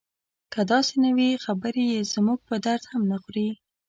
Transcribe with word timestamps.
که 0.53 0.61
داسې 0.71 0.93
نه 1.03 1.09
وي 1.17 1.29
خبرې 1.45 1.83
یې 1.93 2.01
زموږ 2.13 2.39
په 2.49 2.55
درد 2.65 2.83
هم 2.91 3.01
نه 3.11 3.17
خوري. 3.23 3.49